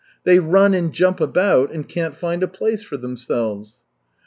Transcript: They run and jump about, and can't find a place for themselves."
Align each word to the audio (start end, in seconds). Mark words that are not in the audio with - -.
They 0.23 0.39
run 0.39 0.73
and 0.73 0.91
jump 0.91 1.21
about, 1.21 1.71
and 1.71 1.87
can't 1.87 2.15
find 2.15 2.41
a 2.41 2.47
place 2.47 2.81
for 2.81 2.97
themselves." 2.97 3.81